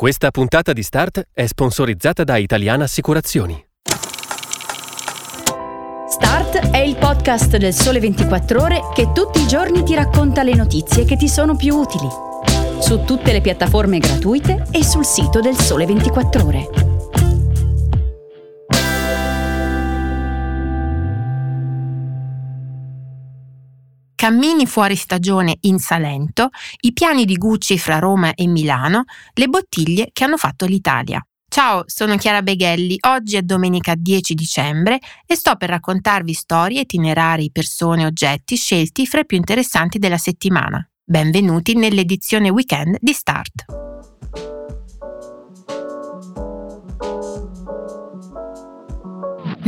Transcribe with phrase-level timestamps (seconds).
[0.00, 3.62] Questa puntata di Start è sponsorizzata da Italiana Assicurazioni.
[6.08, 10.54] Start è il podcast del Sole 24 Ore che tutti i giorni ti racconta le
[10.54, 12.08] notizie che ti sono più utili.
[12.80, 16.89] Su tutte le piattaforme gratuite e sul sito del Sole 24 Ore.
[24.20, 26.50] Cammini fuori stagione in Salento,
[26.80, 31.24] i piani di Gucci fra Roma e Milano, le bottiglie che hanno fatto l'Italia.
[31.48, 32.98] Ciao, sono Chiara Beghelli.
[33.08, 39.20] Oggi è domenica 10 dicembre e sto per raccontarvi storie, itinerari, persone, oggetti scelti fra
[39.20, 40.86] i più interessanti della settimana.
[41.02, 43.89] Benvenuti nell'edizione weekend di Start.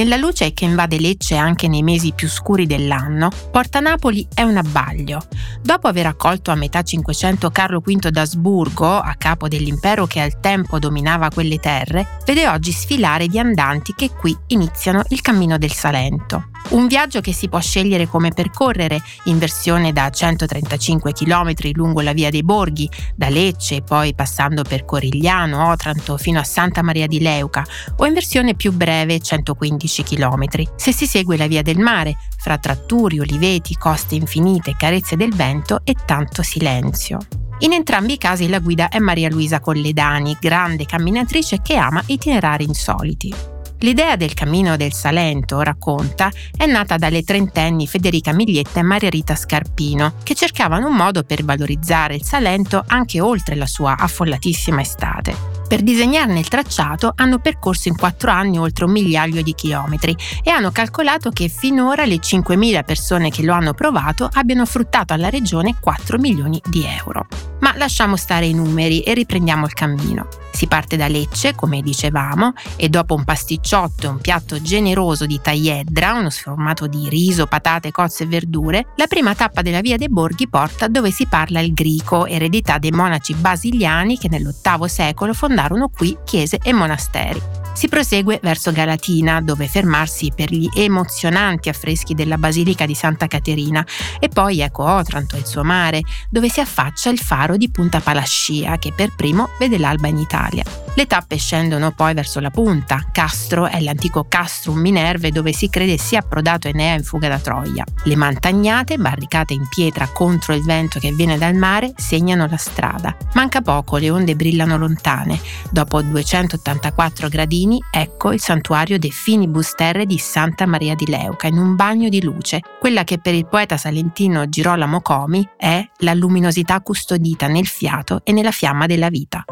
[0.00, 4.56] Nella luce che invade Lecce anche nei mesi più scuri dell'anno, Porta Napoli è un
[4.56, 5.20] abbaglio.
[5.60, 10.78] Dopo aver accolto a metà Cinquecento Carlo V d'Asburgo, a capo dell'impero che al tempo
[10.78, 16.44] dominava quelle terre, vede oggi sfilare viandanti che qui iniziano il cammino del Salento.
[16.70, 22.12] Un viaggio che si può scegliere come percorrere, in versione da 135 km lungo la
[22.12, 27.18] via dei Borghi, da Lecce poi passando per Corigliano, Otranto fino a Santa Maria di
[27.18, 30.44] Leuca, o in versione più breve 115 km,
[30.76, 35.80] se si segue la via del mare, fra tratturi, oliveti, coste infinite, carezze del vento
[35.82, 37.18] e tanto silenzio.
[37.62, 42.62] In entrambi i casi la guida è Maria Luisa Colledani, grande camminatrice che ama itinerari
[42.62, 43.49] insoliti.
[43.82, 49.34] L'idea del cammino del Salento, racconta, è nata dalle trentenni Federica Miglietta e Maria Rita
[49.34, 55.34] Scarpino, che cercavano un modo per valorizzare il Salento anche oltre la sua affollatissima estate.
[55.66, 60.50] Per disegnarne il tracciato hanno percorso in quattro anni oltre un migliaio di chilometri e
[60.50, 65.76] hanno calcolato che finora le 5.000 persone che lo hanno provato abbiano fruttato alla regione
[65.80, 67.49] 4 milioni di euro.
[67.60, 70.28] Ma lasciamo stare i numeri e riprendiamo il cammino.
[70.52, 75.40] Si parte da Lecce, come dicevamo, e dopo un pasticciotto e un piatto generoso di
[75.40, 80.08] tagliedra, uno sformato di riso, patate, cozze e verdure, la prima tappa della Via dei
[80.08, 85.88] Borghi porta dove si parla il greco, eredità dei monaci basiliani che nell'VIII secolo fondarono
[85.88, 87.59] qui chiese e monasteri.
[87.72, 93.84] Si prosegue verso Galatina, dove fermarsi per gli emozionanti affreschi della Basilica di Santa Caterina,
[94.18, 98.00] e poi ecco Otranto e il suo mare, dove si affaccia il faro di Punta
[98.00, 100.64] Palascia, che per primo vede l'alba in Italia.
[100.94, 103.06] Le tappe scendono poi verso la punta.
[103.12, 107.84] Castro è l'antico Castrum Minerve dove si crede sia approdato Enea in fuga da Troia.
[108.04, 113.16] Le montagnate, barricate in pietra contro il vento che viene dal mare, segnano la strada.
[113.34, 115.40] Manca poco, le onde brillano lontane.
[115.70, 117.28] Dopo 284
[117.60, 122.08] gradini, ecco il santuario dei Finibus Terre di Santa Maria di Leuca, in un bagno
[122.08, 122.60] di luce.
[122.78, 128.32] Quella che per il poeta salentino Girolamo Comi è la luminosità custodita nel fiato e
[128.32, 129.44] nella fiamma della vita.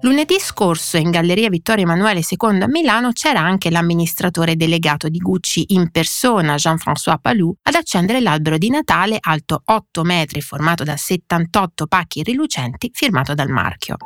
[0.00, 5.64] Lunedì scorso in Galleria Vittorio Emanuele II a Milano c'era anche l'amministratore delegato di Gucci
[5.68, 11.86] in persona, Jean-François Palou, ad accendere l'albero di Natale alto 8 metri formato da 78
[11.86, 13.96] pacchi rilucenti firmato dal marchio.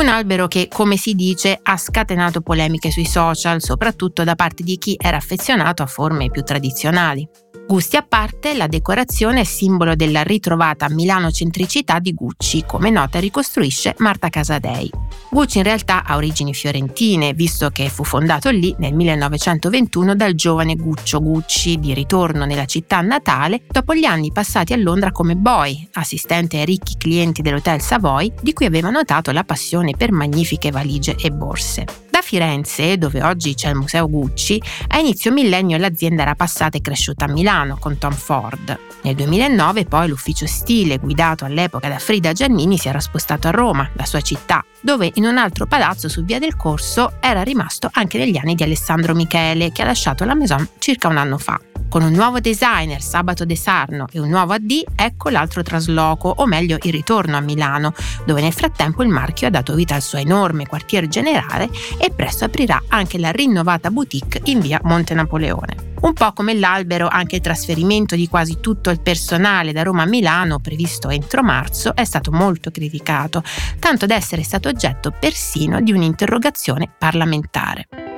[0.00, 4.78] Un albero che, come si dice, ha scatenato polemiche sui social, soprattutto da parte di
[4.78, 7.28] chi era affezionato a forme più tradizionali.
[7.70, 13.94] Gusti a parte, la decorazione è simbolo della ritrovata milano-centricità di Gucci, come nota ricostruisce
[13.98, 14.90] Marta Casadei.
[15.30, 20.74] Gucci in realtà ha origini fiorentine, visto che fu fondato lì nel 1921 dal giovane
[20.74, 25.90] Guccio Gucci, di ritorno nella città natale dopo gli anni passati a Londra come boy,
[25.92, 31.14] assistente ai ricchi clienti dell'Hotel Savoy, di cui aveva notato la passione per magnifiche valigie
[31.16, 31.84] e borse.
[32.10, 36.80] Da Firenze, dove oggi c'è il Museo Gucci, a inizio millennio l'azienda era passata e
[36.80, 38.78] cresciuta a Milano con Tom Ford.
[39.02, 43.88] Nel 2009 poi l'ufficio stile, guidato all'epoca da Frida Giannini, si era spostato a Roma,
[43.94, 48.18] la sua città, dove in un altro palazzo su Via del Corso era rimasto anche
[48.18, 51.58] negli anni di Alessandro Michele, che ha lasciato la Maison circa un anno fa.
[51.90, 56.46] Con un nuovo designer, Sabato De Sarno, e un nuovo AD, ecco l'altro trasloco, o
[56.46, 57.94] meglio il ritorno a Milano,
[58.24, 61.68] dove nel frattempo il marchio ha dato vita al suo enorme quartier generale
[61.98, 65.89] e presto aprirà anche la rinnovata boutique in via Monte Napoleone.
[66.00, 70.06] Un po' come l'albero, anche il trasferimento di quasi tutto il personale da Roma a
[70.06, 73.42] Milano, previsto entro marzo, è stato molto criticato,
[73.78, 78.09] tanto da essere stato oggetto persino di un'interrogazione parlamentare.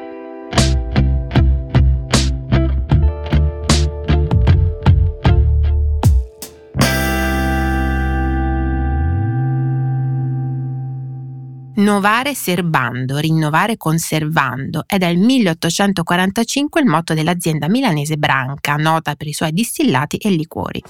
[11.82, 19.32] Novare serbando, rinnovare conservando è dal 1845 il motto dell'azienda milanese Branca, nota per i
[19.32, 20.80] suoi distillati e liquori.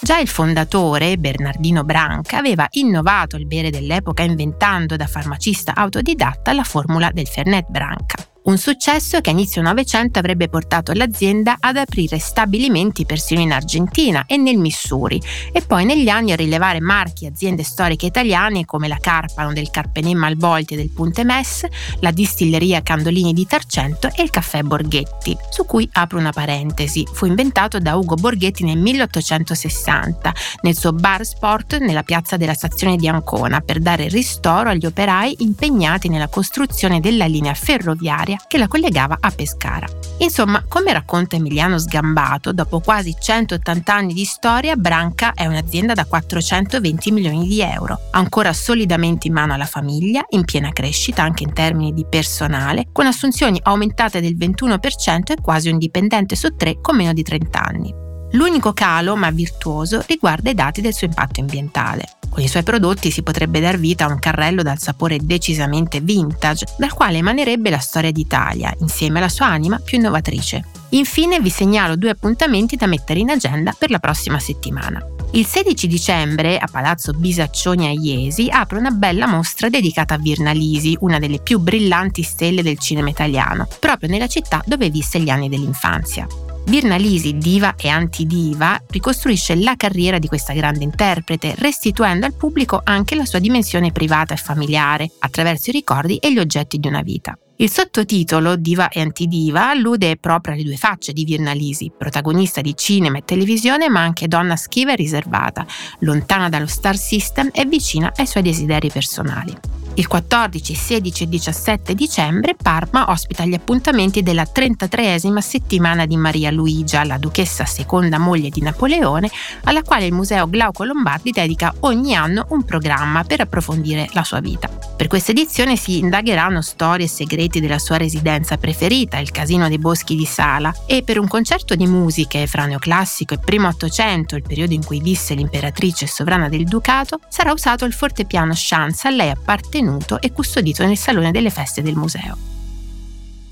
[0.00, 6.64] Già il fondatore, Bernardino Branca, aveva innovato il bere dell'epoca inventando da farmacista autodidatta la
[6.64, 8.21] formula del Fernet Branca.
[8.44, 14.24] Un successo che a inizio Novecento avrebbe portato l'azienda ad aprire stabilimenti persino in Argentina
[14.26, 15.22] e nel Missouri
[15.52, 19.70] e poi negli anni a rilevare marchi e aziende storiche italiane come la Carpano del
[19.70, 21.64] Carpenè Malvolti e del Punte Mess,
[22.00, 27.06] la distilleria Candolini di Tarcento e il caffè Borghetti, su cui apro una parentesi.
[27.12, 32.96] Fu inventato da Ugo Borghetti nel 1860 nel suo bar sport nella piazza della stazione
[32.96, 38.58] di Ancona per dare ristoro agli operai impegnati nella costruzione della linea ferroviaria ferroviaria che
[38.58, 39.86] la collegava a Pescara.
[40.18, 46.04] Insomma, come racconta Emiliano Sgambato, dopo quasi 180 anni di storia, Branca è un'azienda da
[46.04, 51.52] 420 milioni di euro, ancora solidamente in mano alla famiglia, in piena crescita anche in
[51.52, 56.96] termini di personale, con assunzioni aumentate del 21% e quasi un dipendente su tre con
[56.96, 58.11] meno di 30 anni.
[58.32, 62.16] L'unico calo, ma virtuoso, riguarda i dati del suo impatto ambientale.
[62.30, 66.66] Con i suoi prodotti si potrebbe dar vita a un carrello dal sapore decisamente vintage,
[66.78, 70.64] dal quale emanerebbe la storia d'Italia, insieme alla sua anima più innovatrice.
[70.90, 75.04] Infine vi segnalo due appuntamenti da mettere in agenda per la prossima settimana.
[75.32, 80.52] Il 16 dicembre a Palazzo Bisaccioni a Iesi apre una bella mostra dedicata a Virna
[80.52, 85.28] Lisi, una delle più brillanti stelle del cinema italiano, proprio nella città dove visse gli
[85.28, 86.26] anni dell'infanzia.
[86.64, 92.80] Virna Lisi, diva e antidiva, ricostruisce la carriera di questa grande interprete, restituendo al pubblico
[92.82, 97.02] anche la sua dimensione privata e familiare, attraverso i ricordi e gli oggetti di una
[97.02, 97.36] vita.
[97.56, 102.74] Il sottotitolo Diva e Antidiva allude proprio alle due facce di Virna Lisi, protagonista di
[102.74, 105.66] cinema e televisione ma anche donna schiva e riservata,
[106.00, 109.81] lontana dallo star system e vicina ai suoi desideri personali.
[109.94, 116.50] Il 14, 16 e 17 dicembre Parma ospita gli appuntamenti della 33esima settimana di Maria
[116.50, 119.30] Luigia, la duchessa seconda moglie di Napoleone,
[119.64, 124.40] alla quale il Museo Glauco Lombardi dedica ogni anno un programma per approfondire la sua
[124.40, 124.66] vita.
[124.96, 129.78] Per questa edizione si indagheranno storie e segreti della sua residenza preferita, il Casino dei
[129.78, 134.42] Boschi di Sala, e per un concerto di musiche fra neoclassico e primo Ottocento, il
[134.42, 139.28] periodo in cui visse l'imperatrice sovrana del Ducato, sarà usato il fortepiano Chance a lei
[139.28, 142.36] appartenuto tenuto e custodito nel salone delle feste del museo.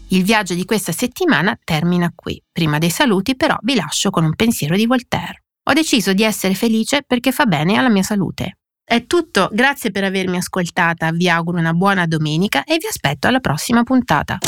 [0.09, 2.41] Il viaggio di questa settimana termina qui.
[2.50, 5.43] Prima dei saluti però vi lascio con un pensiero di Voltaire.
[5.65, 8.59] Ho deciso di essere felice perché fa bene alla mia salute.
[8.85, 13.38] È tutto, grazie per avermi ascoltata, vi auguro una buona domenica e vi aspetto alla
[13.38, 14.38] prossima puntata.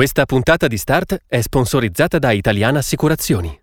[0.00, 3.59] Questa puntata di Start è sponsorizzata da Italiana Assicurazioni.